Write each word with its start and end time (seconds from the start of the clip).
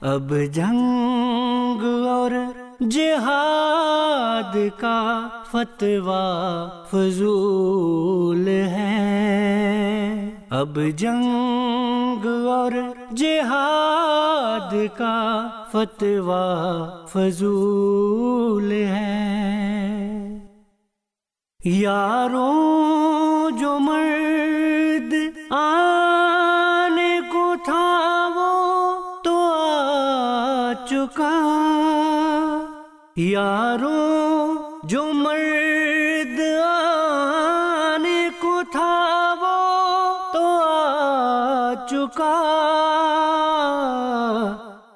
اب 0.00 0.34
جنگ 0.52 2.06
اور 2.06 2.32
جہاد 2.80 4.56
کا 4.80 5.28
فتوا 5.50 6.68
فضول 6.90 8.48
ہے۔ 8.48 10.30
اب 10.50 10.78
جنگ 10.96 12.26
اور 12.46 12.72
جہاد 13.16 14.74
کا 14.96 15.48
فتوا 15.72 16.88
فضول 17.12 18.72
ہے۔ 18.72 20.38
یاروں 21.64 23.50
جو 23.50 23.78
مرد 23.78 25.14
آنے 25.50 27.20
کو 27.32 27.54
تھا 27.64 28.28
وہ 28.34 28.94
تو 29.24 29.36
آ 29.52 30.72
چکا۔ 30.86 31.34
یاروں 33.20 34.54
جو 34.82 35.12
مرد 35.12 36.40
آنے 36.64 38.28
کو 38.40 38.60
تھا 38.72 39.34
وہ 39.40 40.32
تو 40.32 40.60
آ 40.68 41.74
چکا۔ 41.90 42.34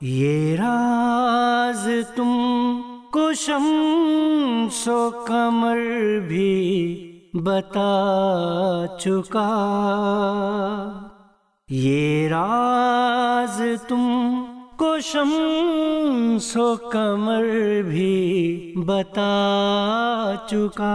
یہ 0.00 0.56
راز 0.56 1.88
تم 2.14 2.80
کو 3.12 3.32
شمس 3.32 4.88
و 4.88 5.10
کمر 5.10 5.78
بھی 6.28 7.10
بتا 7.32 8.84
چکا۔ 9.00 9.50
یہ 11.68 12.28
راز 12.28 13.62
تم 13.88 14.43
کو 14.76 15.00
شمس 15.00 16.56
و 16.56 16.76
کمر 16.76 17.44
بھی 17.88 18.74
بتا 18.76 20.34
چکا۔ 20.50 20.94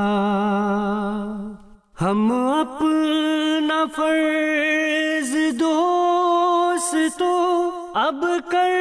ہم 2.01 2.31
اپنا 2.31 3.85
فرض 3.95 5.59
دوست 5.59 6.95
تو 7.19 7.33
اب 7.93 8.25
کر 8.51 8.71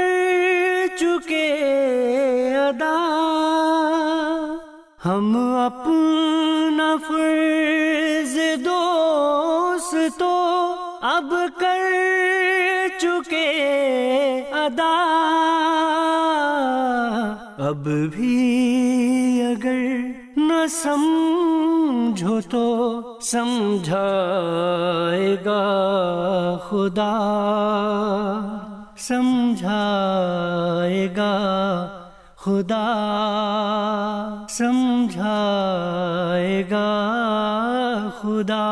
چکے 1.01 1.55
ادا۔ 2.57 2.95
ہم 5.05 5.37
اپنا 5.57 6.97
فرض 7.09 7.78
ادا 14.69 14.95
اب 17.69 17.89
بھی 18.13 19.43
اگر 19.43 19.81
نہ 20.37 20.67
سمجھو 20.71 22.41
تو 22.51 22.63
سمجھائے 23.23 25.37
گا 25.45 25.63
خدا۔ 26.69 27.13
سمجھائے 28.99 31.09
گا 31.17 31.35
خدا۔ 32.37 32.85
سمجھائے 34.49 36.63
گا 36.71 36.89
خدا۔ 38.21 38.65